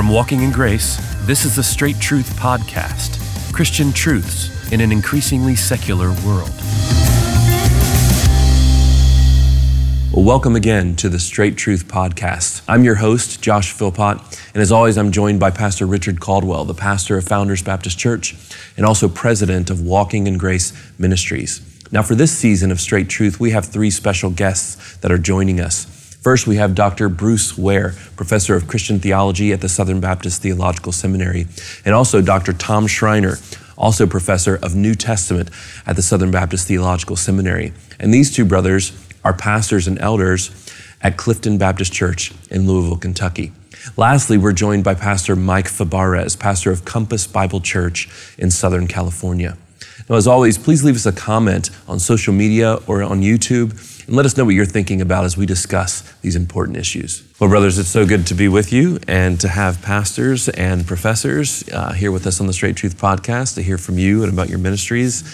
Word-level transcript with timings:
From 0.00 0.08
Walking 0.08 0.40
in 0.40 0.50
Grace, 0.50 0.96
this 1.26 1.44
is 1.44 1.56
the 1.56 1.62
Straight 1.62 2.00
Truth 2.00 2.30
Podcast 2.36 3.22
Christian 3.52 3.92
truths 3.92 4.72
in 4.72 4.80
an 4.80 4.92
increasingly 4.92 5.54
secular 5.54 6.08
world. 6.26 6.50
Well, 10.10 10.24
welcome 10.24 10.56
again 10.56 10.96
to 10.96 11.10
the 11.10 11.18
Straight 11.18 11.58
Truth 11.58 11.86
Podcast. 11.86 12.62
I'm 12.66 12.82
your 12.82 12.94
host, 12.94 13.42
Josh 13.42 13.74
Philpott, 13.74 14.22
and 14.54 14.62
as 14.62 14.72
always, 14.72 14.96
I'm 14.96 15.12
joined 15.12 15.38
by 15.38 15.50
Pastor 15.50 15.84
Richard 15.84 16.18
Caldwell, 16.18 16.64
the 16.64 16.72
pastor 16.72 17.18
of 17.18 17.24
Founders 17.24 17.62
Baptist 17.62 17.98
Church 17.98 18.34
and 18.78 18.86
also 18.86 19.06
president 19.06 19.68
of 19.68 19.82
Walking 19.82 20.26
in 20.26 20.38
Grace 20.38 20.72
Ministries. 20.98 21.60
Now, 21.92 22.00
for 22.00 22.14
this 22.14 22.32
season 22.32 22.72
of 22.72 22.80
Straight 22.80 23.10
Truth, 23.10 23.38
we 23.38 23.50
have 23.50 23.66
three 23.66 23.90
special 23.90 24.30
guests 24.30 24.96
that 25.02 25.12
are 25.12 25.18
joining 25.18 25.60
us. 25.60 25.99
First, 26.20 26.46
we 26.46 26.56
have 26.56 26.74
Dr. 26.74 27.08
Bruce 27.08 27.56
Ware, 27.56 27.94
professor 28.14 28.54
of 28.54 28.68
Christian 28.68 29.00
theology 29.00 29.52
at 29.52 29.62
the 29.62 29.70
Southern 29.70 30.00
Baptist 30.00 30.42
Theological 30.42 30.92
Seminary, 30.92 31.46
and 31.82 31.94
also 31.94 32.20
Dr. 32.20 32.52
Tom 32.52 32.86
Schreiner, 32.86 33.38
also 33.78 34.06
professor 34.06 34.56
of 34.56 34.74
New 34.74 34.94
Testament 34.94 35.48
at 35.86 35.96
the 35.96 36.02
Southern 36.02 36.30
Baptist 36.30 36.68
Theological 36.68 37.16
Seminary. 37.16 37.72
And 37.98 38.12
these 38.12 38.30
two 38.30 38.44
brothers 38.44 38.92
are 39.24 39.32
pastors 39.32 39.88
and 39.88 39.98
elders 39.98 40.50
at 41.00 41.16
Clifton 41.16 41.56
Baptist 41.56 41.94
Church 41.94 42.34
in 42.50 42.66
Louisville, 42.66 42.98
Kentucky. 42.98 43.52
Lastly, 43.96 44.36
we're 44.36 44.52
joined 44.52 44.84
by 44.84 44.92
Pastor 44.92 45.34
Mike 45.34 45.68
Fabarez, 45.68 46.38
pastor 46.38 46.70
of 46.70 46.84
Compass 46.84 47.26
Bible 47.26 47.62
Church 47.62 48.10
in 48.36 48.50
Southern 48.50 48.86
California. 48.86 49.56
Now, 50.06 50.16
as 50.16 50.26
always, 50.26 50.58
please 50.58 50.84
leave 50.84 50.96
us 50.96 51.06
a 51.06 51.12
comment 51.12 51.70
on 51.88 51.98
social 51.98 52.34
media 52.34 52.78
or 52.86 53.02
on 53.02 53.22
YouTube 53.22 53.72
and 54.06 54.16
let 54.16 54.26
us 54.26 54.36
know 54.36 54.44
what 54.44 54.54
you're 54.54 54.64
thinking 54.64 55.00
about 55.00 55.24
as 55.24 55.36
we 55.36 55.46
discuss 55.46 56.02
these 56.22 56.36
important 56.36 56.76
issues. 56.76 57.22
Well, 57.40 57.50
brothers, 57.50 57.78
it's 57.78 57.88
so 57.88 58.06
good 58.06 58.26
to 58.28 58.34
be 58.34 58.48
with 58.48 58.72
you 58.72 58.98
and 59.08 59.40
to 59.40 59.48
have 59.48 59.80
pastors 59.82 60.48
and 60.48 60.86
professors 60.86 61.68
uh, 61.70 61.92
here 61.92 62.12
with 62.12 62.26
us 62.26 62.40
on 62.40 62.46
the 62.46 62.52
Straight 62.52 62.76
Truth 62.76 62.98
podcast 62.98 63.54
to 63.54 63.62
hear 63.62 63.78
from 63.78 63.98
you 63.98 64.22
and 64.22 64.32
about 64.32 64.48
your 64.48 64.58
ministries 64.58 65.24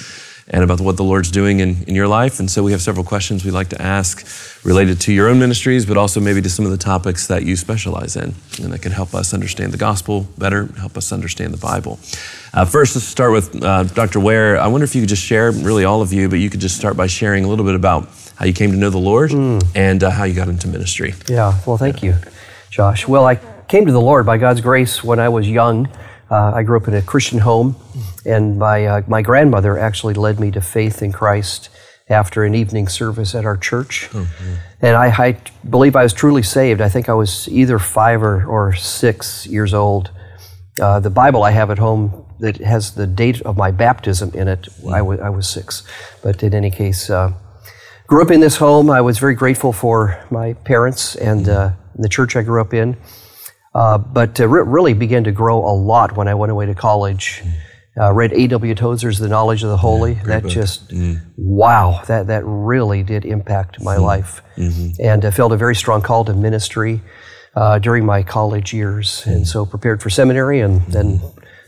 and 0.49 0.63
about 0.63 0.81
what 0.81 0.97
the 0.97 1.03
Lord's 1.03 1.31
doing 1.31 1.61
in, 1.61 1.83
in 1.85 1.95
your 1.95 2.07
life. 2.07 2.39
And 2.39 2.51
so 2.51 2.63
we 2.63 2.73
have 2.73 2.81
several 2.81 3.05
questions 3.05 3.45
we'd 3.45 3.51
like 3.51 3.69
to 3.71 3.83
ask 3.83 4.25
related 4.65 5.01
to 5.03 5.13
your 5.13 5.29
own 5.29 5.39
ministries, 5.39 5.87
but 5.87 5.97
also 5.97 6.21
maybe 6.21 6.41
to 6.41 6.51
some 6.51 6.65
of 6.65 6.71
the 6.71 6.77
topics 6.77 7.27
that 7.27 7.45
you 7.45 7.57
specialize 7.57 8.17
in 8.17 8.35
and 8.63 8.73
that 8.73 8.83
can 8.83 8.93
help 8.93 9.15
us 9.15 9.35
understand 9.35 9.73
the 9.73 9.79
gospel 9.79 10.29
better, 10.39 10.67
help 10.79 10.97
us 10.97 11.13
understand 11.13 11.53
the 11.53 11.59
Bible. 11.59 11.99
Uh, 12.55 12.65
first, 12.65 12.95
let's 12.95 13.07
start 13.07 13.33
with 13.33 13.63
uh, 13.63 13.85
Dr. 13.85 14.21
Ware. 14.21 14.59
I 14.59 14.69
wonder 14.69 14.85
if 14.85 14.95
you 14.95 15.03
could 15.03 15.09
just 15.09 15.25
share, 15.25 15.51
really 15.51 15.85
all 15.85 16.01
of 16.01 16.13
you, 16.13 16.29
but 16.29 16.39
you 16.39 16.49
could 16.49 16.61
just 16.61 16.77
start 16.77 16.97
by 16.97 17.07
sharing 17.09 17.45
a 17.45 17.49
little 17.49 17.65
bit 17.65 17.75
about 17.75 18.09
how 18.37 18.45
you 18.45 18.53
came 18.53 18.71
to 18.71 18.77
know 18.77 18.91
the 18.91 18.99
Lord 18.99 19.31
mm. 19.31 19.67
and 19.75 20.03
uh, 20.05 20.11
how 20.11 20.25
you 20.25 20.35
got 20.35 20.49
into 20.49 20.69
ministry. 20.69 21.15
Yeah, 21.29 21.59
well, 21.67 21.77
thank 21.77 22.03
you, 22.03 22.15
Josh. 22.71 23.09
Well, 23.09 23.27
I 23.27 23.37
came 23.67 23.87
to 23.87 23.93
the 23.93 24.01
Lord 24.01 24.27
by 24.27 24.39
God's 24.39 24.61
grace 24.61 25.03
when 25.03 25.19
I 25.19 25.29
was 25.29 25.49
young. 25.49 25.89
Uh, 26.31 26.53
I 26.55 26.63
grew 26.63 26.77
up 26.77 26.89
in 26.89 26.95
a 26.95 27.03
Christian 27.03 27.39
home, 27.39 27.77
and 28.25 28.59
my, 28.59 28.87
uh, 28.87 29.03
my 29.07 29.23
grandmother 29.23 29.79
actually 29.79 30.15
led 30.15 30.39
me 30.39 30.51
to 30.51 30.61
faith 30.61 31.03
in 31.03 31.13
Christ 31.13 31.71
after 32.09 32.45
an 32.45 32.55
evening 32.55 32.89
service 32.89 33.35
at 33.35 33.45
our 33.45 33.57
church. 33.57 34.09
Mm-hmm. 34.13 34.55
And 34.83 34.97
I, 34.97 35.07
I, 35.07 35.39
believe 35.69 35.97
I 35.97 36.03
was 36.03 36.13
truly 36.13 36.43
saved. 36.43 36.81
I 36.81 36.89
think 36.89 37.09
I 37.09 37.15
was 37.15 37.49
either 37.49 37.79
five 37.79 38.23
or, 38.23 38.45
or 38.45 38.75
six 38.75 39.47
years 39.47 39.75
old. 39.75 40.11
Uh, 40.81 41.01
the 41.01 41.11
Bible 41.11 41.43
I 41.43 41.51
have 41.53 41.71
at 41.71 41.79
home 41.79 42.25
that 42.39 42.59
has 42.59 42.95
the 42.95 43.07
date 43.07 43.41
of 43.43 43.57
my 43.57 43.71
baptism 43.71 44.31
in 44.35 44.47
it, 44.47 44.63
mm-hmm. 44.63 44.95
I, 44.95 44.99
w- 44.99 45.21
I 45.21 45.31
was 45.31 45.49
six. 45.49 45.83
But 46.23 46.43
in 46.43 46.55
any 46.55 46.71
case, 46.71 47.09
uh, 47.09 47.33
grew 48.07 48.23
up 48.23 48.31
in 48.31 48.41
this 48.41 48.57
home. 48.57 48.91
I 48.91 49.01
was 49.01 49.19
very 49.19 49.35
grateful 49.35 49.73
for 49.73 50.25
my 50.31 50.53
parents 50.53 51.17
and 51.17 51.47
mm-hmm. 51.47 51.75
uh, 51.75 51.77
the 51.97 52.09
church 52.09 52.37
I 52.37 52.43
grew 52.43 52.61
up 52.61 52.75
in. 52.75 52.97
Uh, 53.75 53.99
but 53.99 54.39
re- 54.39 54.63
really 54.65 54.95
began 54.95 55.25
to 55.25 55.33
grow 55.33 55.59
a 55.59 55.75
lot 55.75 56.17
when 56.17 56.29
I 56.29 56.35
went 56.35 56.51
away 56.51 56.67
to 56.67 56.75
college. 56.75 57.43
Mm. 57.45 57.53
Uh, 57.99 58.13
read 58.13 58.33
A.W. 58.33 58.75
Tozer's 58.75 59.19
The 59.19 59.29
Knowledge 59.29 59.63
of 59.63 59.71
the 59.71 59.77
Holy. 59.77 60.15
Yeah, 60.15 60.23
that 60.25 60.43
book. 60.45 60.53
just, 60.53 60.89
mm. 60.89 61.21
wow, 61.37 62.03
that, 62.07 62.27
that 62.29 62.43
really 62.45 63.03
did 63.03 63.25
impact 63.25 63.83
my 63.83 63.97
mm. 63.97 64.03
life. 64.03 64.43
Mm-hmm. 64.57 65.03
And 65.03 65.25
I 65.25 65.31
felt 65.31 65.53
a 65.53 65.57
very 65.57 65.75
strong 65.75 66.01
call 66.01 66.25
to 66.25 66.35
ministry 66.35 67.03
uh, 67.55 67.79
during 67.79 68.05
my 68.05 68.23
college 68.23 68.73
years. 68.73 69.25
Mm. 69.25 69.33
And 69.33 69.49
so 69.49 69.67
prepared 69.67 70.03
for 70.03 70.11
seminary, 70.11 70.61
and 70.61 70.81
mm-hmm. 70.81 70.93
then 70.93 71.21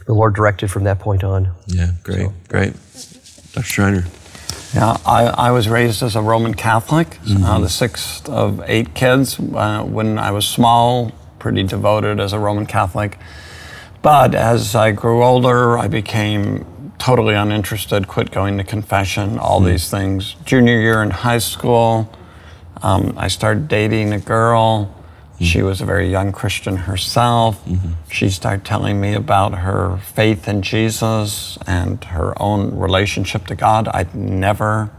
the 0.07 0.15
Lord 0.15 0.35
directed 0.35 0.71
from 0.71 0.85
that 0.85 0.99
point 0.99 1.25
on. 1.25 1.55
Yeah, 1.67 1.93
great, 2.03 2.27
so. 2.27 2.35
great. 2.49 2.73
Dr. 3.53 3.63
Schreiner. 3.67 4.05
Yeah, 4.75 4.99
I, 5.07 5.25
I, 5.27 5.51
was 5.51 5.67
raised 5.69 6.03
as 6.03 6.15
a 6.15 6.21
Roman 6.21 6.53
Catholic, 6.53 7.09
mm-hmm. 7.09 7.43
uh, 7.43 7.61
the 7.61 7.71
sixth 7.71 8.29
of 8.29 8.63
eight 8.67 8.95
kids. 8.95 9.41
Uh, 9.41 9.83
when 9.83 10.19
I 10.19 10.31
was 10.31 10.47
small, 10.47 11.13
pretty 11.39 11.63
devoted 11.63 12.21
as 12.21 12.33
a 12.35 12.39
Roman 12.39 12.67
Catholic. 12.67 13.19
But 14.03 14.35
as 14.35 14.75
I 14.75 14.93
grew 14.93 15.25
older, 15.25 15.79
I 15.79 15.89
became 15.89 16.93
totally 16.99 17.35
uninterested, 17.35 18.09
quit 18.09 18.31
going 18.31 18.59
to 18.59 18.65
confession, 18.65 19.39
all 19.39 19.61
mm. 19.61 19.67
these 19.67 19.91
things. 19.91 20.37
Junior 20.45 20.79
year 20.81 21.03
in 21.03 21.11
high 21.11 21.39
school, 21.39 22.13
um, 22.83 23.15
I 23.17 23.29
started 23.29 23.69
dating 23.69 24.13
a 24.13 24.21
girl. 24.21 24.95
Mm. 25.39 25.45
She 25.45 25.63
was 25.63 25.81
a 25.81 25.85
very 25.85 26.11
young 26.11 26.33
Christian 26.33 26.77
herself. 26.77 27.65
Mm-hmm. 27.65 27.93
She 28.11 28.29
started 28.31 28.65
telling 28.65 29.01
me 29.01 29.15
about 29.15 29.55
her 29.59 29.99
faith 29.99 30.49
in 30.49 30.63
Jesus 30.63 31.59
and 31.67 32.03
her 32.05 32.41
own 32.43 32.77
relationship 32.77 33.47
to 33.47 33.55
God. 33.55 33.89
I'd 33.89 34.15
never 34.15 34.91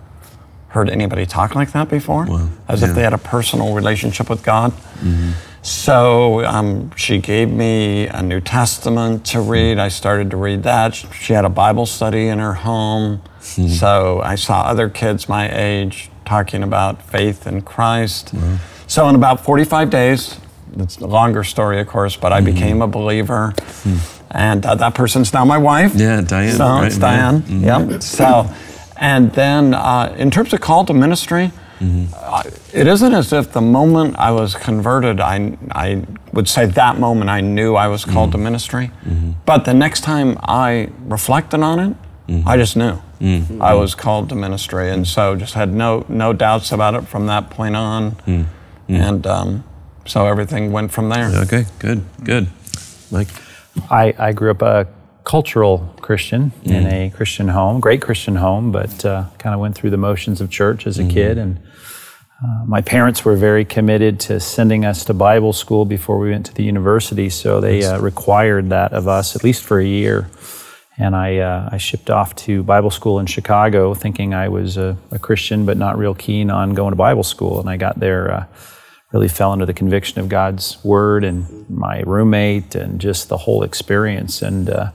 heard 0.70 0.90
anybody 0.90 1.26
talk 1.26 1.56
like 1.56 1.72
that 1.72 1.90
before, 1.90 2.26
wow. 2.26 2.50
as 2.68 2.82
yeah. 2.82 2.90
if 2.90 2.96
they 2.96 3.02
had 3.02 3.14
a 3.14 3.18
personal 3.18 3.74
relationship 3.74 4.30
with 4.30 4.44
God. 4.44 4.72
Mm-hmm. 4.72 5.32
So 5.62 6.46
um, 6.46 6.96
she 6.96 7.18
gave 7.18 7.50
me 7.50 8.08
a 8.08 8.22
New 8.22 8.40
Testament 8.40 9.26
to 9.28 9.42
read. 9.42 9.78
I 9.78 9.90
started 9.90 10.32
to 10.32 10.38
read 10.38 10.64
that. 10.64 10.96
She 10.96 11.34
had 11.34 11.44
a 11.44 11.50
Bible 11.50 11.86
study 11.86 12.28
in 12.28 12.40
her 12.40 12.54
home. 12.54 13.22
Mm-hmm. 13.42 13.68
So 13.68 14.22
I 14.24 14.36
saw 14.36 14.62
other 14.62 14.90
kids 14.90 15.28
my 15.28 15.50
age 15.52 16.10
talking 16.26 16.64
about 16.64 17.02
faith 17.02 17.46
in 17.46 17.62
Christ. 17.62 18.34
Mm-hmm. 18.34 18.56
So 18.90 19.08
in 19.08 19.14
about 19.14 19.46
45 19.46 19.92
days, 19.92 20.40
it's 20.78 20.98
a 20.98 21.06
longer 21.06 21.44
story, 21.44 21.80
of 21.80 21.88
course, 21.88 22.16
but 22.16 22.34
I 22.34 22.42
mm-hmm. 22.42 22.54
became 22.54 22.82
a 22.82 22.88
believer. 22.88 23.54
Hmm. 23.84 23.98
And 24.32 24.66
uh, 24.66 24.76
that 24.76 24.96
person's 24.96 25.32
now 25.32 25.46
my 25.46 25.60
wife. 25.60 25.94
Yeah, 25.94 26.22
Diane. 26.22 26.56
So 26.56 26.66
right, 26.66 26.88
it's 26.88 26.98
Diane. 26.98 27.42
Mm-hmm. 27.42 27.92
Yep. 27.92 28.02
So, 28.02 28.52
and 28.98 29.32
then 29.34 29.76
uh, 29.76 30.16
in 30.18 30.32
terms 30.32 30.54
of 30.54 30.62
call 30.62 30.86
to 30.86 30.94
ministry, 30.94 31.52
Mm-hmm. 31.80 32.78
it 32.78 32.88
isn't 32.88 33.14
as 33.14 33.32
if 33.32 33.54
the 33.54 33.62
moment 33.62 34.18
I 34.18 34.32
was 34.32 34.54
converted, 34.54 35.22
I, 35.22 35.58
I 35.72 36.04
would 36.34 36.50
say 36.50 36.66
that 36.66 37.00
moment 37.00 37.30
I 37.30 37.40
knew 37.40 37.76
I 37.76 37.88
was 37.88 38.04
called 38.04 38.32
mm-hmm. 38.32 38.40
to 38.40 38.44
ministry. 38.44 38.92
Mm-hmm. 39.06 39.32
But 39.46 39.64
the 39.64 39.74
next 39.74 40.02
time 40.02 40.38
I 40.44 40.90
reflected 41.06 41.62
on 41.62 41.80
it, 41.80 41.98
mm-hmm. 42.28 42.46
I 42.46 42.58
just 42.58 42.76
knew 42.76 43.00
mm-hmm. 43.22 43.62
I 43.62 43.76
was 43.76 43.96
called 43.96 44.28
to 44.28 44.36
ministry, 44.36 44.90
and 44.90 45.08
so 45.08 45.38
just 45.38 45.54
had 45.54 45.74
no 45.74 46.06
no 46.10 46.34
doubts 46.34 46.74
about 46.74 46.96
it 46.96 47.08
from 47.08 47.28
that 47.28 47.50
point 47.50 47.78
on, 47.78 48.18
mm-hmm. 48.90 49.02
and 49.02 49.28
um, 49.28 49.64
so 50.06 50.26
everything 50.26 50.72
went 50.72 50.92
from 50.92 51.10
there. 51.10 51.30
Okay, 51.44 51.66
good, 51.80 52.04
good, 52.24 52.48
Mike. 53.12 53.30
I, 53.90 54.14
I 54.18 54.32
grew 54.34 54.52
up 54.52 54.62
a 54.62 54.88
cultural 55.24 55.94
Christian 56.02 56.52
mm. 56.64 56.72
in 56.72 56.88
a 56.88 57.10
Christian 57.12 57.50
home, 57.50 57.80
great 57.80 58.02
Christian 58.02 58.36
home, 58.36 58.72
but 58.72 59.06
uh, 59.06 59.26
kind 59.38 59.54
of 59.54 59.62
went 59.62 59.76
through 59.76 59.92
the 59.92 59.98
motions 59.98 60.42
of 60.42 60.50
church 60.50 60.88
as 60.88 60.98
a 60.98 61.04
mm. 61.04 61.12
kid. 61.12 61.38
And 61.38 61.60
uh, 62.44 62.66
my 62.66 62.82
parents 62.82 63.24
were 63.24 63.36
very 63.36 63.64
committed 63.64 64.20
to 64.22 64.40
sending 64.40 64.86
us 64.86 65.06
to 65.06 65.14
Bible 65.14 65.54
school 65.54 65.86
before 65.86 66.18
we 66.18 66.32
went 66.32 66.48
to 66.48 66.54
the 66.54 66.64
university, 66.64 67.30
so 67.30 67.62
they 67.62 67.84
uh, 67.84 68.00
required 68.00 68.70
that 68.70 68.94
of 68.94 69.08
us 69.08 69.36
at 69.36 69.44
least 69.44 69.64
for 69.64 69.80
a 69.80 69.86
year. 69.86 70.30
And 70.98 71.16
I, 71.16 71.38
uh, 71.38 71.70
I 71.72 71.78
shipped 71.78 72.10
off 72.10 72.36
to 72.38 72.64
Bible 72.64 72.90
school 72.90 73.20
in 73.20 73.26
Chicago, 73.26 73.94
thinking 73.94 74.34
I 74.34 74.50
was 74.50 74.76
a, 74.78 74.98
a, 75.12 75.20
Christian, 75.20 75.66
but 75.66 75.78
not 75.78 75.98
real 75.98 76.14
keen 76.14 76.50
on 76.50 76.74
going 76.74 76.92
to 76.92 76.98
Bible 76.98 77.24
school. 77.24 77.60
And 77.60 77.70
I 77.70 77.78
got 77.78 78.00
there 78.00 78.32
uh, 78.32 78.46
really 79.12 79.28
fell 79.28 79.52
under 79.52 79.66
the 79.66 79.74
conviction 79.74 80.20
of 80.20 80.30
God's 80.30 80.84
word 80.84 81.24
and 81.24 81.68
my 81.70 82.02
roommate 82.02 82.76
and 82.76 83.02
just 83.02 83.30
the 83.30 83.38
whole 83.38 83.64
experience. 83.64 84.42
And 84.42 84.70
uh, 84.70 84.92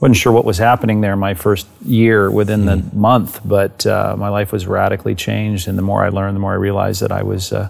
wasn't 0.00 0.16
sure 0.16 0.32
what 0.32 0.44
was 0.44 0.58
happening 0.58 1.02
there 1.02 1.16
my 1.16 1.34
first 1.34 1.66
year 1.84 2.30
within 2.30 2.62
mm. 2.62 2.66
the 2.66 2.76
hmm. 2.76 3.00
month, 3.00 3.40
but 3.44 3.86
uh, 3.86 4.16
my 4.18 4.28
life 4.28 4.52
was 4.52 4.66
radically 4.66 5.14
changed. 5.14 5.68
And 5.68 5.78
the 5.78 5.82
more 5.82 6.04
I 6.04 6.08
learned, 6.08 6.36
the 6.36 6.40
more 6.40 6.52
I 6.52 6.56
realized 6.56 7.02
that 7.02 7.12
I 7.12 7.22
was, 7.22 7.52
uh, 7.52 7.68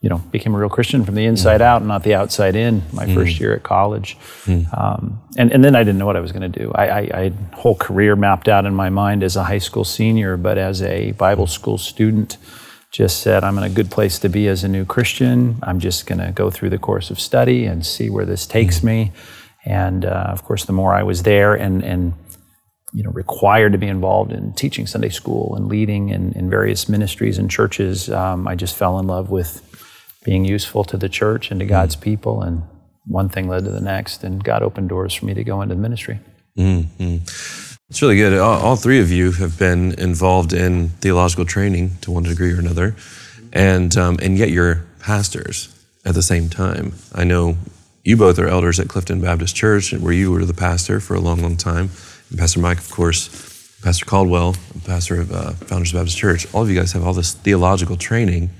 you 0.00 0.08
know, 0.08 0.18
became 0.30 0.54
a 0.54 0.58
real 0.58 0.70
Christian 0.70 1.04
from 1.04 1.14
the 1.14 1.26
inside 1.26 1.60
mm. 1.60 1.64
out 1.64 1.82
and 1.82 1.88
not 1.88 2.02
the 2.02 2.14
outside 2.14 2.56
in. 2.56 2.82
My 2.92 3.04
mm. 3.06 3.14
first 3.14 3.38
year 3.38 3.54
at 3.54 3.62
college, 3.62 4.16
hmm. 4.44 4.62
um, 4.74 5.22
and 5.36 5.52
and 5.52 5.62
then 5.62 5.76
I 5.76 5.80
didn't 5.80 5.98
know 5.98 6.06
what 6.06 6.16
I 6.16 6.20
was 6.20 6.32
going 6.32 6.50
to 6.50 6.58
do. 6.58 6.72
I, 6.74 6.86
I, 6.86 7.10
I, 7.12 7.20
had 7.24 7.34
a 7.52 7.56
whole 7.56 7.76
career 7.76 8.16
mapped 8.16 8.48
out 8.48 8.64
in 8.64 8.74
my 8.74 8.88
mind 8.88 9.22
as 9.22 9.36
a 9.36 9.44
high 9.44 9.58
school 9.58 9.84
senior, 9.84 10.38
but 10.38 10.56
as 10.56 10.80
a 10.80 11.12
Bible 11.12 11.46
school 11.46 11.76
student 11.76 12.38
just 12.90 13.20
said, 13.20 13.44
I'm 13.44 13.56
in 13.56 13.64
a 13.64 13.70
good 13.70 13.90
place 13.90 14.18
to 14.20 14.28
be 14.28 14.48
as 14.48 14.64
a 14.64 14.68
new 14.68 14.84
Christian. 14.84 15.58
I'm 15.62 15.78
just 15.78 16.06
going 16.06 16.18
to 16.18 16.32
go 16.32 16.50
through 16.50 16.70
the 16.70 16.78
course 16.78 17.10
of 17.10 17.20
study 17.20 17.64
and 17.64 17.86
see 17.86 18.10
where 18.10 18.24
this 18.24 18.46
takes 18.46 18.78
mm-hmm. 18.78 18.86
me. 18.86 19.12
And 19.64 20.04
uh, 20.04 20.26
of 20.28 20.42
course, 20.42 20.64
the 20.64 20.72
more 20.72 20.94
I 20.94 21.02
was 21.02 21.22
there 21.22 21.54
and, 21.54 21.84
and 21.84 22.14
you 22.92 23.04
know, 23.04 23.10
required 23.10 23.72
to 23.72 23.78
be 23.78 23.86
involved 23.86 24.32
in 24.32 24.52
teaching 24.54 24.86
Sunday 24.86 25.10
school 25.10 25.54
and 25.54 25.68
leading 25.68 26.08
in, 26.08 26.32
in 26.32 26.50
various 26.50 26.88
ministries 26.88 27.38
and 27.38 27.48
churches, 27.50 28.10
um, 28.10 28.48
I 28.48 28.56
just 28.56 28.76
fell 28.76 28.98
in 28.98 29.06
love 29.06 29.30
with 29.30 29.62
being 30.24 30.44
useful 30.44 30.82
to 30.84 30.96
the 30.96 31.08
church 31.08 31.50
and 31.50 31.60
to 31.60 31.66
mm-hmm. 31.66 31.70
God's 31.70 31.94
people. 31.94 32.42
And 32.42 32.62
one 33.06 33.28
thing 33.28 33.48
led 33.48 33.64
to 33.64 33.70
the 33.70 33.80
next, 33.80 34.24
and 34.24 34.42
God 34.42 34.62
opened 34.62 34.88
doors 34.88 35.14
for 35.14 35.26
me 35.26 35.34
to 35.34 35.44
go 35.44 35.62
into 35.62 35.76
the 35.76 35.80
ministry. 35.80 36.18
It's 37.90 38.00
really 38.00 38.16
good. 38.16 38.38
All, 38.38 38.60
all 38.60 38.76
three 38.76 39.00
of 39.00 39.10
you 39.10 39.32
have 39.32 39.58
been 39.58 39.98
involved 39.98 40.52
in 40.52 40.90
theological 41.00 41.44
training 41.44 41.96
to 42.02 42.12
one 42.12 42.22
degree 42.22 42.52
or 42.52 42.60
another, 42.60 42.94
and 43.52 43.96
um, 43.96 44.16
and 44.22 44.38
yet 44.38 44.50
you're 44.50 44.84
pastors 45.00 45.76
at 46.04 46.14
the 46.14 46.22
same 46.22 46.48
time. 46.48 46.92
I 47.12 47.24
know 47.24 47.56
you 48.04 48.16
both 48.16 48.38
are 48.38 48.46
elders 48.46 48.78
at 48.78 48.88
Clifton 48.88 49.20
Baptist 49.20 49.56
Church, 49.56 49.92
where 49.92 50.12
you 50.12 50.30
were 50.30 50.44
the 50.44 50.54
pastor 50.54 51.00
for 51.00 51.14
a 51.16 51.20
long, 51.20 51.42
long 51.42 51.56
time. 51.56 51.90
And 52.30 52.38
Pastor 52.38 52.60
Mike, 52.60 52.78
of 52.78 52.92
course, 52.92 53.28
Pastor 53.82 54.06
Caldwell, 54.06 54.54
pastor 54.84 55.20
of 55.20 55.32
uh, 55.32 55.50
Founders 55.52 55.92
Baptist 55.92 56.16
Church. 56.16 56.46
All 56.54 56.62
of 56.62 56.70
you 56.70 56.78
guys 56.78 56.92
have 56.92 57.04
all 57.04 57.12
this 57.12 57.32
theological 57.32 57.96
training, 57.96 58.50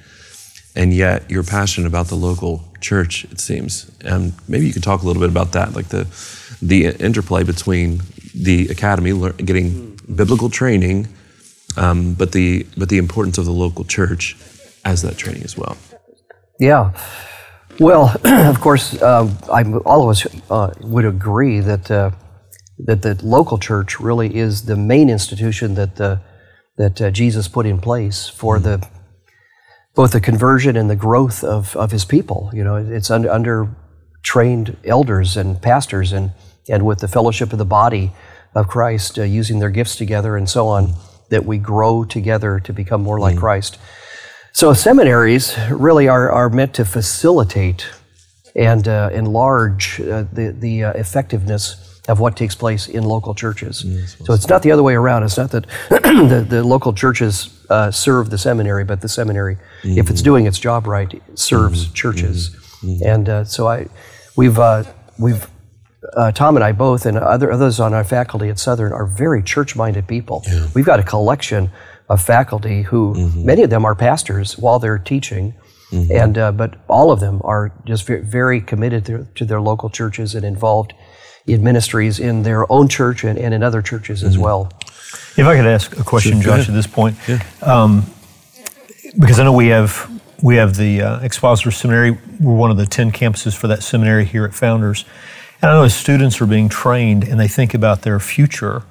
and 0.75 0.93
yet 0.93 1.31
you're 1.31 1.45
passionate 1.45 1.87
about 1.87 2.09
the 2.09 2.17
local 2.17 2.65
church. 2.81 3.27
It 3.27 3.39
seems, 3.39 3.93
and 4.05 4.33
maybe 4.49 4.67
you 4.67 4.73
could 4.73 4.83
talk 4.83 5.03
a 5.03 5.07
little 5.07 5.23
bit 5.23 5.31
about 5.31 5.53
that, 5.53 5.75
like 5.75 5.91
the 5.91 6.09
the 6.61 6.87
interplay 6.87 7.45
between 7.45 8.01
the 8.35 8.69
academy, 8.69 9.13
lear- 9.13 9.33
getting 9.33 9.99
biblical 10.15 10.51
training, 10.51 11.09
um, 11.77 12.15
but 12.15 12.33
the 12.33 12.67
but 12.77 12.89
the 12.89 12.99
importance 12.99 13.39
of 13.39 13.45
the 13.45 13.53
local 13.53 13.85
church 13.85 14.37
as 14.85 15.03
that 15.03 15.17
training 15.17 15.43
as 15.43 15.57
well. 15.57 15.77
Yeah. 16.59 16.93
Well, 17.79 18.15
of 18.25 18.61
course, 18.61 19.01
um, 19.03 19.39
I, 19.53 19.63
all 19.85 20.03
of 20.03 20.11
us 20.11 20.27
uh, 20.51 20.73
would 20.81 21.05
agree 21.05 21.61
that 21.61 21.91
uh, 21.91 22.11
that 22.79 23.03
the 23.03 23.19
local 23.23 23.59
church 23.59 24.01
really 24.01 24.35
is 24.35 24.65
the 24.67 24.77
main 24.77 25.09
institution 25.09 25.75
that 25.75 25.97
the 25.97 26.21
that 26.77 27.01
uh, 27.01 27.11
Jesus 27.11 27.49
put 27.49 27.67
in 27.67 27.79
place 27.79 28.29
for 28.29 28.59
the 28.59 28.87
both 29.95 30.13
the 30.13 30.21
conversion 30.21 30.77
and 30.77 30.89
the 30.89 30.97
growth 30.97 31.43
of, 31.45 31.77
of 31.77 31.91
His 31.91 32.05
people. 32.05 32.51
You 32.55 32.65
know, 32.65 32.77
it's 32.77 33.11
under, 33.11 33.31
under 33.31 33.77
trained 34.23 34.77
elders 34.85 35.37
and 35.37 35.61
pastors, 35.61 36.13
and 36.13 36.33
and 36.71 36.87
with 36.87 37.01
the 37.01 37.09
fellowship 37.09 37.53
of 37.53 37.59
the 37.59 37.65
body 37.65 38.13
of 38.55 38.69
Christ, 38.69 39.19
uh, 39.19 39.23
using 39.23 39.59
their 39.59 39.71
gifts 39.71 39.97
together 39.97 40.37
and 40.37 40.49
so 40.49 40.67
on, 40.69 40.95
that 41.29 41.45
we 41.45 41.59
grow 41.59 42.05
together 42.05 42.61
to 42.61 42.73
become 42.73 43.03
more 43.03 43.21
like 43.21 43.37
Christ. 43.37 43.79
So 44.53 44.73
seminaries 44.73 45.57
really 45.71 46.09
are, 46.09 46.31
are 46.31 46.51
meant 46.51 46.75
to 46.75 46.85
facilitate 46.85 47.87
and 48.57 48.89
uh, 48.89 49.11
enlarge 49.13 50.01
uh, 50.01 50.25
the, 50.33 50.55
the 50.59 50.85
uh, 50.85 50.93
effectiveness 50.93 52.01
of 52.09 52.19
what 52.19 52.37
takes 52.37 52.57
place 52.57 52.89
in 52.89 53.05
local 53.05 53.35
churches. 53.35 53.85
so 54.25 54.33
it's 54.33 54.49
not 54.49 54.63
the 54.63 54.73
other 54.73 54.83
way 54.83 54.95
around. 54.95 55.23
It's 55.23 55.37
not 55.37 55.53
that 55.53 55.67
the, 55.91 56.45
the 56.49 56.65
local 56.65 56.93
churches 56.93 57.65
uh, 57.71 57.93
serve 57.93 58.31
the 58.31 58.39
seminary, 58.39 58.85
but 58.85 59.01
the 59.01 59.09
seminary, 59.09 59.59
if 59.85 60.11
it's 60.11 60.23
doing 60.23 60.47
its 60.47 60.59
job 60.59 60.89
right, 60.89 61.23
serves 61.37 61.93
churches. 61.93 62.57
And 63.05 63.29
uh, 63.29 63.45
so 63.45 63.69
I, 63.69 63.87
we've, 64.37 64.59
uh, 64.59 64.85
we've 65.19 65.47
uh, 66.15 66.33
Tom 66.33 66.57
and 66.57 66.65
I 66.65 66.73
both, 66.73 67.07
and 67.07 67.17
other 67.17 67.53
others 67.53 67.81
on 67.81 67.95
our 67.95 68.05
faculty 68.05 68.49
at 68.49 68.59
Southern, 68.59 68.93
are 68.93 69.07
very 69.07 69.43
church-minded 69.43 70.07
people. 70.07 70.45
We've 70.75 70.85
got 70.85 71.01
a 71.01 71.03
collection 71.03 71.71
of 72.09 72.21
faculty 72.23 72.83
who, 72.83 73.31
many 73.37 73.63
of 73.63 73.71
them 73.71 73.85
are 73.85 73.95
pastors 73.95 74.59
while 74.59 74.79
they're 74.79 74.99
teaching, 74.99 75.55
and 75.93 76.39
uh, 76.39 76.53
but 76.53 76.75
all 76.89 77.11
of 77.11 77.21
them 77.21 77.41
are 77.45 77.73
just 77.85 78.07
very, 78.07 78.23
very 78.23 78.61
committed 78.61 79.05
to, 79.07 79.27
to 79.35 79.45
their 79.45 79.61
local 79.61 79.91
churches 79.91 80.35
and 80.35 80.45
involved 80.45 80.93
in 81.47 81.63
ministries 81.63 82.21
in 82.21 82.43
their 82.43 82.71
own 82.71 82.89
church 82.89 83.25
and, 83.25 83.39
and 83.39 83.55
in 83.55 83.63
other 83.63 83.83
churches 83.83 84.23
as 84.23 84.37
well. 84.39 84.71
If 85.37 85.47
I 85.47 85.57
could 85.57 85.67
ask 85.67 85.99
a 85.99 86.05
question, 86.05 86.41
Josh, 86.43 86.69
at 86.69 86.75
this 86.75 86.87
point, 86.87 87.17
um, 87.63 88.05
because 89.19 89.41
I 89.41 89.45
know 89.45 89.53
we 89.53 89.69
have 89.69 90.09
we 90.43 90.57
have 90.57 90.77
the 90.77 91.03
uh, 91.03 91.21
Expositor 91.21 91.71
Seminary. 91.71 92.19
We're 92.39 92.55
one 92.55 92.71
of 92.71 92.77
the 92.77 92.87
ten 92.87 93.11
campuses 93.11 93.57
for 93.57 93.67
that 93.69 93.83
seminary 93.83 94.25
here 94.25 94.45
at 94.45 94.55
Founders, 94.55 95.05
and 95.63 95.71
I 95.71 95.75
know 95.75 95.83
as 95.85 95.95
students 95.95 96.41
are 96.41 96.47
being 96.47 96.69
trained 96.69 97.25
and 97.25 97.39
they 97.39 97.49
think 97.49 97.75
about 97.75 98.03
their 98.03 98.19
future, 98.19 98.83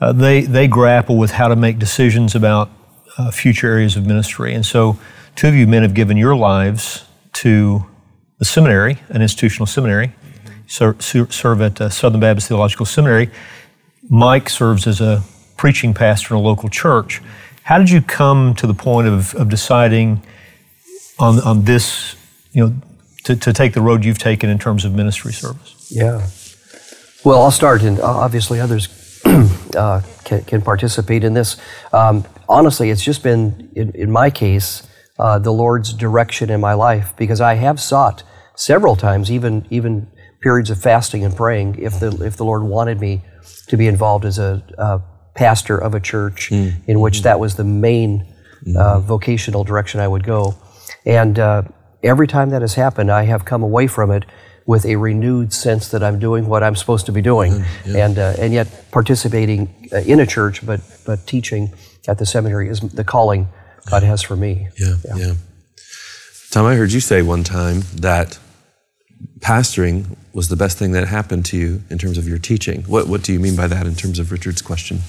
uh, 0.00 0.12
they 0.12 0.42
they 0.42 0.68
grapple 0.68 1.16
with 1.16 1.32
how 1.32 1.48
to 1.48 1.56
make 1.56 1.78
decisions 1.78 2.34
about 2.34 2.70
uh, 3.16 3.30
future 3.30 3.68
areas 3.68 3.96
of 3.96 4.06
ministry. 4.06 4.54
And 4.54 4.64
so, 4.64 4.98
two 5.34 5.48
of 5.48 5.54
you 5.54 5.66
men 5.66 5.82
have 5.82 5.94
given 5.94 6.16
your 6.16 6.36
lives 6.36 7.04
to 7.34 7.86
the 8.38 8.44
seminary, 8.44 8.98
an 9.08 9.22
institutional 9.22 9.66
seminary. 9.66 10.12
Ser- 10.66 10.96
ser- 11.00 11.30
serve 11.30 11.62
at 11.62 11.80
uh, 11.80 11.88
Southern 11.88 12.20
Baptist 12.20 12.48
Theological 12.48 12.86
Seminary. 12.86 13.30
Mike 14.08 14.48
serves 14.48 14.86
as 14.86 15.00
a 15.00 15.22
preaching 15.56 15.94
pastor 15.94 16.34
in 16.34 16.40
a 16.40 16.42
local 16.42 16.68
church. 16.68 17.20
How 17.64 17.78
did 17.78 17.90
you 17.90 18.00
come 18.00 18.54
to 18.56 18.66
the 18.66 18.74
point 18.74 19.08
of, 19.08 19.34
of 19.34 19.48
deciding 19.48 20.22
on, 21.18 21.40
on 21.40 21.64
this, 21.64 22.16
you 22.52 22.64
know, 22.64 22.74
to, 23.24 23.36
to 23.36 23.52
take 23.52 23.74
the 23.74 23.80
road 23.80 24.04
you've 24.04 24.18
taken 24.18 24.48
in 24.48 24.58
terms 24.58 24.84
of 24.84 24.94
ministry 24.94 25.32
service? 25.32 25.77
Yeah. 25.90 26.26
Well, 27.24 27.42
I'll 27.42 27.50
start, 27.50 27.82
and 27.82 28.00
obviously 28.00 28.60
others 28.60 28.88
uh, 29.76 30.02
can, 30.24 30.44
can 30.44 30.62
participate 30.62 31.24
in 31.24 31.34
this. 31.34 31.56
Um, 31.92 32.24
honestly, 32.48 32.90
it's 32.90 33.02
just 33.02 33.22
been, 33.22 33.70
in, 33.74 33.90
in 33.92 34.10
my 34.10 34.30
case, 34.30 34.86
uh, 35.18 35.38
the 35.38 35.52
Lord's 35.52 35.92
direction 35.92 36.50
in 36.50 36.60
my 36.60 36.74
life 36.74 37.12
because 37.16 37.40
I 37.40 37.54
have 37.54 37.80
sought 37.80 38.22
several 38.54 38.96
times, 38.96 39.30
even 39.32 39.66
even 39.70 40.08
periods 40.40 40.70
of 40.70 40.80
fasting 40.80 41.24
and 41.24 41.34
praying, 41.36 41.76
if 41.78 41.98
the 41.98 42.10
if 42.24 42.36
the 42.36 42.44
Lord 42.44 42.62
wanted 42.62 43.00
me 43.00 43.22
to 43.66 43.76
be 43.76 43.86
involved 43.88 44.24
as 44.24 44.38
a, 44.38 44.62
uh 44.78 44.98
pastor 45.34 45.78
of 45.78 45.94
a 45.94 46.00
church 46.00 46.50
in 46.88 46.98
which 46.98 47.22
that 47.22 47.38
was 47.38 47.54
the 47.54 47.62
main 47.64 48.26
uh, 48.76 48.98
vocational 48.98 49.62
direction 49.62 50.00
I 50.00 50.08
would 50.08 50.24
go, 50.24 50.56
and 51.06 51.38
uh, 51.38 51.62
every 52.02 52.26
time 52.26 52.50
that 52.50 52.60
has 52.62 52.74
happened, 52.74 53.10
I 53.10 53.22
have 53.24 53.44
come 53.44 53.62
away 53.62 53.86
from 53.86 54.10
it 54.10 54.24
with 54.68 54.84
a 54.84 54.96
renewed 54.96 55.50
sense 55.50 55.88
that 55.88 56.02
I'm 56.02 56.18
doing 56.18 56.46
what 56.46 56.62
I'm 56.62 56.76
supposed 56.76 57.06
to 57.06 57.12
be 57.12 57.22
doing, 57.22 57.64
and 57.86 58.18
uh, 58.18 58.34
and 58.38 58.52
yet 58.52 58.68
participating 58.90 59.88
uh, 59.92 59.96
in 60.12 60.20
a 60.20 60.26
church, 60.26 60.64
but 60.64 60.80
but 61.06 61.26
teaching 61.26 61.72
at 62.06 62.18
the 62.18 62.26
seminary 62.26 62.68
is 62.68 62.80
the 62.80 63.02
calling 63.02 63.48
God 63.90 64.02
has 64.02 64.22
for 64.22 64.36
me. 64.36 64.68
Yeah, 64.78 64.96
yeah. 65.16 65.34
Tom, 66.50 66.66
I 66.66 66.74
heard 66.74 66.92
you 66.92 67.00
say 67.00 67.22
one 67.22 67.44
time 67.44 67.82
that 67.94 68.38
pastoring 69.40 70.16
was 70.34 70.48
the 70.50 70.56
best 70.56 70.76
thing 70.78 70.92
that 70.92 71.08
happened 71.08 71.46
to 71.46 71.56
you 71.56 71.82
in 71.88 71.96
terms 71.96 72.18
of 72.18 72.28
your 72.28 72.38
teaching. 72.38 72.82
What 72.82 73.08
What 73.08 73.22
do 73.22 73.32
you 73.32 73.40
mean 73.40 73.56
by 73.56 73.68
that 73.68 73.86
in 73.86 73.94
terms 73.94 74.18
of 74.18 74.30
Richard's 74.30 74.60
question? 74.60 75.00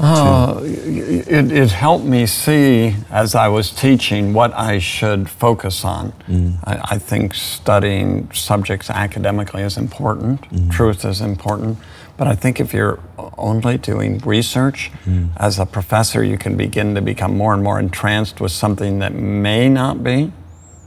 Uh, 0.00 0.60
it, 0.62 1.50
it 1.50 1.70
helped 1.72 2.04
me 2.04 2.24
see 2.24 2.94
as 3.10 3.34
I 3.34 3.48
was 3.48 3.70
teaching 3.70 4.32
what 4.32 4.54
I 4.54 4.78
should 4.78 5.28
focus 5.28 5.84
on. 5.84 6.12
Mm. 6.28 6.58
I, 6.64 6.94
I 6.94 6.98
think 6.98 7.34
studying 7.34 8.30
subjects 8.32 8.90
academically 8.90 9.62
is 9.62 9.76
important, 9.76 10.42
mm. 10.42 10.70
truth 10.70 11.04
is 11.04 11.20
important, 11.20 11.78
but 12.16 12.28
I 12.28 12.34
think 12.34 12.60
if 12.60 12.72
you're 12.72 13.00
only 13.36 13.78
doing 13.78 14.18
research, 14.18 14.90
mm. 15.04 15.30
as 15.36 15.58
a 15.58 15.66
professor, 15.66 16.22
you 16.22 16.38
can 16.38 16.56
begin 16.56 16.94
to 16.94 17.00
become 17.00 17.36
more 17.36 17.54
and 17.54 17.62
more 17.62 17.80
entranced 17.80 18.40
with 18.40 18.52
something 18.52 19.00
that 19.00 19.14
may 19.14 19.68
not 19.68 20.04
be 20.04 20.32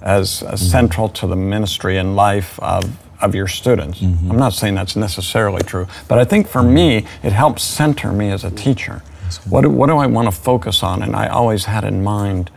as, 0.02 0.42
as 0.44 0.62
mm-hmm. 0.62 0.70
central 0.70 1.10
to 1.10 1.28
the 1.28 1.36
ministry 1.36 1.98
and 1.98 2.16
life 2.16 2.60
of, 2.60 2.98
of 3.22 3.36
your 3.36 3.48
students. 3.48 4.00
Mm-hmm. 4.00 4.32
I'm 4.32 4.38
not 4.38 4.54
saying 4.54 4.76
that's 4.76 4.96
necessarily 4.96 5.64
true, 5.64 5.88
but 6.08 6.18
I 6.18 6.26
think 6.26 6.48
for 6.48 6.62
mm-hmm. 6.62 6.74
me, 6.74 7.06
it 7.24 7.34
helps 7.34 7.64
center 7.64 8.12
me 8.12 8.32
as 8.32 8.44
a 8.44 8.52
teacher. 8.52 9.04
What 9.50 9.62
do, 9.62 9.70
what 9.70 9.88
do 9.88 9.98
I 9.98 10.08
want 10.08 10.28
to 10.28 10.32
focus 10.32 10.84
on? 10.84 11.02
And 11.04 11.16
I 11.16 11.28
always 11.28 11.66
had 11.66 11.84
in 11.84 12.04
mind 12.04 12.52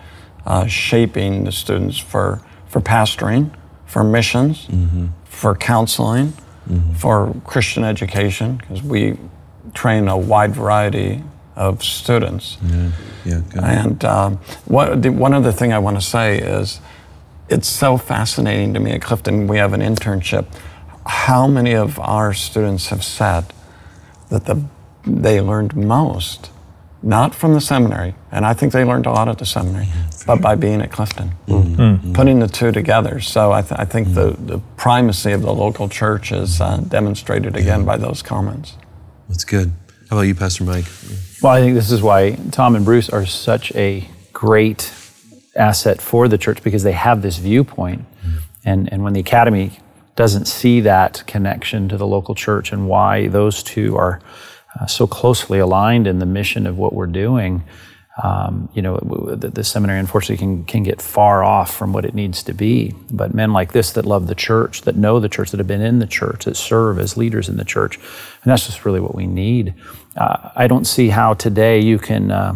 uh, 0.46 0.66
shaping 0.66 1.44
the 1.44 1.52
students 1.52 1.98
for, 1.98 2.40
for 2.68 2.80
pastoring, 2.80 3.50
for 3.86 4.04
missions, 4.04 4.68
for 5.24 5.54
counseling, 5.54 6.32
for 6.96 7.34
Christian 7.44 7.84
education, 7.84 8.56
because 8.56 8.82
we 8.82 9.18
train 9.74 10.08
a 10.08 10.16
wide 10.16 10.54
variety 10.54 11.22
of 11.56 11.82
students. 11.82 12.58
Yeah, 13.24 13.40
good. 13.50 13.62
And 13.62 14.04
um, 14.04 14.36
what, 14.64 15.02
the, 15.02 15.10
one 15.10 15.34
other 15.34 15.52
thing 15.52 15.72
I 15.72 15.78
want 15.78 15.96
to 15.96 16.02
say 16.02 16.38
is 16.38 16.80
it's 17.48 17.68
so 17.68 17.96
fascinating 17.96 18.74
to 18.74 18.80
me 18.80 18.92
at 18.92 19.02
Clifton. 19.02 19.46
We 19.46 19.58
have 19.58 19.72
an 19.72 19.80
internship. 19.80 20.46
How 21.06 21.46
many 21.46 21.74
of 21.74 21.98
our 22.00 22.32
students 22.34 22.88
have 22.88 23.04
said 23.04 23.52
that 24.30 24.46
the, 24.46 24.64
they 25.06 25.40
learned 25.40 25.76
most, 25.76 26.50
not 27.04 27.34
from 27.34 27.52
the 27.52 27.60
seminary, 27.60 28.14
and 28.32 28.46
I 28.46 28.54
think 28.54 28.72
they 28.72 28.82
learned 28.82 29.04
a 29.04 29.10
lot 29.10 29.28
at 29.28 29.38
the 29.38 29.44
seminary, 29.44 29.88
but 30.26 30.40
by 30.40 30.54
being 30.54 30.80
at 30.80 30.90
Clifton, 30.90 31.32
mm-hmm. 31.46 31.74
Mm-hmm. 31.74 32.12
putting 32.14 32.38
the 32.38 32.48
two 32.48 32.72
together. 32.72 33.20
So 33.20 33.52
I, 33.52 33.60
th- 33.60 33.78
I 33.78 33.84
think 33.84 34.14
the, 34.14 34.34
the 34.38 34.58
primacy 34.76 35.32
of 35.32 35.42
the 35.42 35.52
local 35.52 35.88
church 35.90 36.32
is 36.32 36.62
uh, 36.62 36.78
demonstrated 36.78 37.56
again 37.56 37.84
by 37.84 37.98
those 37.98 38.22
comments. 38.22 38.78
That's 39.28 39.44
good. 39.44 39.72
How 40.08 40.16
about 40.16 40.22
you, 40.22 40.34
Pastor 40.34 40.64
Mike? 40.64 40.86
Well, 41.42 41.52
I 41.52 41.60
think 41.60 41.74
this 41.74 41.90
is 41.90 42.00
why 42.00 42.38
Tom 42.50 42.74
and 42.74 42.86
Bruce 42.86 43.10
are 43.10 43.26
such 43.26 43.74
a 43.74 44.08
great 44.32 44.90
asset 45.54 46.00
for 46.00 46.26
the 46.26 46.38
church 46.38 46.62
because 46.62 46.84
they 46.84 46.92
have 46.92 47.20
this 47.20 47.36
viewpoint. 47.36 48.00
Mm-hmm. 48.00 48.38
And, 48.64 48.92
and 48.92 49.04
when 49.04 49.12
the 49.12 49.20
academy 49.20 49.78
doesn't 50.16 50.46
see 50.46 50.80
that 50.80 51.22
connection 51.26 51.88
to 51.90 51.98
the 51.98 52.06
local 52.06 52.34
church 52.34 52.72
and 52.72 52.88
why 52.88 53.28
those 53.28 53.62
two 53.62 53.96
are 53.96 54.20
uh, 54.80 54.86
so 54.86 55.06
closely 55.06 55.58
aligned 55.58 56.06
in 56.06 56.18
the 56.18 56.26
mission 56.26 56.66
of 56.66 56.76
what 56.78 56.92
we're 56.92 57.06
doing, 57.06 57.62
Um, 58.22 58.68
you 58.74 58.82
know, 58.82 58.96
the, 59.36 59.50
the, 59.50 59.64
seminary 59.64 59.98
unfortunately 59.98 60.36
can, 60.36 60.64
can 60.64 60.82
get 60.84 61.02
far 61.02 61.42
off 61.42 61.74
from 61.74 61.92
what 61.92 62.04
it 62.04 62.14
needs 62.14 62.44
to 62.44 62.52
be. 62.52 62.94
But 63.10 63.34
men 63.34 63.52
like 63.52 63.72
this 63.72 63.90
that 63.92 64.06
love 64.06 64.28
the 64.28 64.36
church, 64.36 64.82
that 64.82 64.94
know 64.94 65.18
the 65.18 65.28
church, 65.28 65.50
that 65.50 65.58
have 65.58 65.66
been 65.66 65.80
in 65.80 65.98
the 65.98 66.06
church, 66.06 66.44
that 66.44 66.56
serve 66.56 67.00
as 67.00 67.16
leaders 67.16 67.48
in 67.48 67.56
the 67.56 67.64
church, 67.64 67.96
and 67.96 68.46
that's 68.50 68.66
just 68.66 68.84
really 68.84 69.00
what 69.00 69.16
we 69.16 69.26
need. 69.26 69.74
Uh, 70.16 70.50
I 70.54 70.68
don't 70.68 70.86
see 70.86 71.08
how 71.10 71.34
today 71.34 71.80
you 71.80 71.98
can 71.98 72.30
uh, 72.30 72.54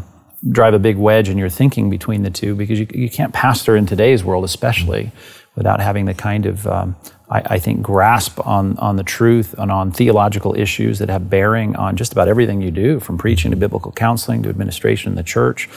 drive 0.48 0.74
a 0.74 0.78
big 0.78 0.96
wedge 0.96 1.28
in 1.28 1.38
your 1.38 1.50
thinking 1.50 1.90
between 1.90 2.22
the 2.22 2.30
two 2.30 2.54
because 2.54 2.78
you, 2.78 2.86
you 2.94 3.10
can't 3.10 3.32
pastor 3.32 3.76
in 3.76 3.84
today's 3.84 4.22
world, 4.22 4.44
especially 4.44 5.10
without 5.58 5.80
having 5.80 6.04
the 6.04 6.14
kind 6.14 6.46
of 6.46 6.66
um, 6.68 6.94
I, 7.28 7.42
I, 7.56 7.58
think, 7.58 7.82
grasp 7.82 8.38
on, 8.46 8.78
on 8.78 8.94
the 8.94 9.02
truth 9.02 9.54
and 9.58 9.72
on 9.72 9.90
theological 9.90 10.54
issues 10.54 11.00
that 11.00 11.10
have 11.10 11.28
bearing 11.28 11.74
on 11.74 11.96
just 11.96 12.12
about 12.12 12.28
everything 12.28 12.62
you 12.62 12.70
do, 12.70 13.00
from 13.00 13.18
preaching 13.18 13.50
to 13.50 13.56
biblical 13.56 13.90
counseling 13.92 14.44
to 14.44 14.48
administration 14.48 15.10
in 15.12 15.16
the 15.16 15.24
church, 15.24 15.68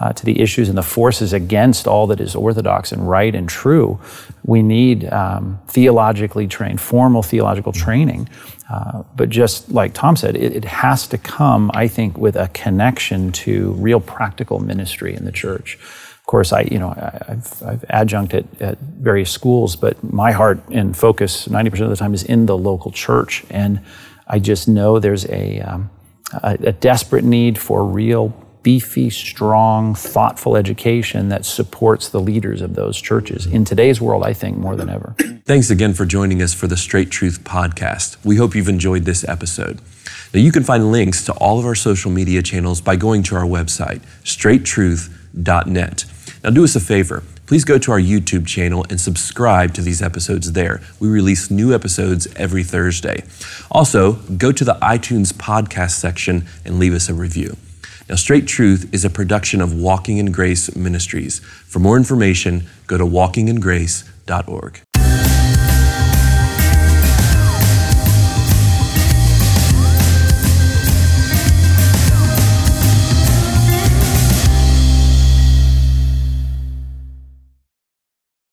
uh, 0.00 0.12
to 0.12 0.24
the 0.26 0.40
issues 0.40 0.68
and 0.68 0.76
the 0.76 0.82
forces 0.82 1.32
against 1.32 1.86
all 1.86 2.08
that 2.08 2.20
is 2.20 2.34
orthodox 2.34 2.90
and 2.90 3.08
right 3.08 3.34
and 3.34 3.48
true. 3.48 3.98
We 4.44 4.60
need 4.60 5.06
um, 5.06 5.60
theologically 5.68 6.48
trained, 6.48 6.80
formal 6.80 7.22
theological 7.22 7.72
training. 7.72 8.28
Uh, 8.68 9.04
but 9.16 9.30
just 9.30 9.70
like 9.70 9.94
Tom 9.94 10.16
said, 10.16 10.36
it, 10.36 10.52
it 10.56 10.64
has 10.64 11.06
to 11.06 11.16
come, 11.16 11.70
I 11.72 11.86
think, 11.88 12.18
with 12.18 12.36
a 12.36 12.48
connection 12.48 13.32
to 13.32 13.72
real 13.74 14.00
practical 14.00 14.58
ministry 14.58 15.14
in 15.14 15.24
the 15.24 15.32
church 15.32 15.78
course, 16.28 16.52
I 16.52 16.60
you 16.60 16.78
know 16.78 16.90
I've, 17.28 17.62
I've 17.62 17.84
adjuncted 17.88 18.46
at 18.60 18.78
various 18.78 19.32
schools, 19.32 19.74
but 19.74 20.02
my 20.04 20.30
heart 20.30 20.60
and 20.70 20.96
focus 20.96 21.48
90% 21.48 21.80
of 21.80 21.90
the 21.90 21.96
time 21.96 22.14
is 22.14 22.22
in 22.22 22.46
the 22.46 22.56
local 22.56 22.92
church, 22.92 23.44
and 23.50 23.80
I 24.28 24.38
just 24.38 24.68
know 24.68 25.00
there's 25.00 25.26
a, 25.26 25.60
um, 25.60 25.90
a, 26.42 26.56
a 26.60 26.72
desperate 26.72 27.24
need 27.24 27.58
for 27.58 27.84
real 27.84 28.28
beefy, 28.62 29.08
strong, 29.08 29.94
thoughtful 29.94 30.56
education 30.56 31.30
that 31.30 31.46
supports 31.46 32.10
the 32.10 32.20
leaders 32.20 32.60
of 32.60 32.74
those 32.74 33.00
churches 33.00 33.46
in 33.46 33.64
today's 33.64 34.00
world, 34.00 34.22
I 34.24 34.34
think, 34.34 34.58
more 34.58 34.76
than 34.76 34.90
ever. 34.90 35.14
Thanks 35.46 35.70
again 35.70 35.94
for 35.94 36.04
joining 36.04 36.42
us 36.42 36.52
for 36.52 36.66
the 36.66 36.76
Straight 36.76 37.10
Truth 37.10 37.44
podcast. 37.44 38.22
We 38.24 38.36
hope 38.36 38.54
you've 38.54 38.68
enjoyed 38.68 39.04
this 39.04 39.26
episode. 39.26 39.80
Now, 40.34 40.40
you 40.40 40.52
can 40.52 40.64
find 40.64 40.92
links 40.92 41.24
to 41.24 41.32
all 41.34 41.58
of 41.58 41.64
our 41.64 41.74
social 41.74 42.10
media 42.10 42.42
channels 42.42 42.82
by 42.82 42.96
going 42.96 43.22
to 43.24 43.36
our 43.36 43.44
website, 43.44 44.00
straighttruth.net. 44.24 46.04
Now, 46.48 46.54
do 46.54 46.64
us 46.64 46.74
a 46.74 46.80
favor. 46.80 47.22
Please 47.44 47.62
go 47.62 47.76
to 47.76 47.92
our 47.92 48.00
YouTube 48.00 48.46
channel 48.46 48.86
and 48.88 48.98
subscribe 48.98 49.74
to 49.74 49.82
these 49.82 50.00
episodes 50.00 50.52
there. 50.52 50.80
We 50.98 51.06
release 51.06 51.50
new 51.50 51.74
episodes 51.74 52.26
every 52.36 52.64
Thursday. 52.64 53.24
Also, 53.70 54.12
go 54.38 54.50
to 54.50 54.64
the 54.64 54.76
iTunes 54.76 55.30
podcast 55.34 55.90
section 55.90 56.46
and 56.64 56.78
leave 56.78 56.94
us 56.94 57.10
a 57.10 57.12
review. 57.12 57.58
Now, 58.08 58.14
Straight 58.14 58.46
Truth 58.46 58.88
is 58.94 59.04
a 59.04 59.10
production 59.10 59.60
of 59.60 59.74
Walking 59.74 60.16
in 60.16 60.32
Grace 60.32 60.74
Ministries. 60.74 61.40
For 61.40 61.80
more 61.80 61.98
information, 61.98 62.66
go 62.86 62.96
to 62.96 63.04
walkingingrace.org. 63.04 64.80